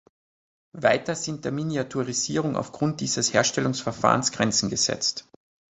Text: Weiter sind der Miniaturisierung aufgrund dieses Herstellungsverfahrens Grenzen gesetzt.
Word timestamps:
Weiter 0.73 1.13
sind 1.13 1.45
der 1.45 1.51
Miniaturisierung 1.51 2.55
aufgrund 2.57 3.01
dieses 3.01 3.35
Herstellungsverfahrens 3.35 4.31
Grenzen 4.31 4.71
gesetzt. 4.71 5.29